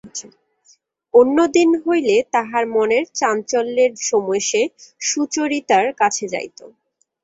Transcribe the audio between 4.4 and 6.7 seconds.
সে সুচরিতার কাছে যাইত।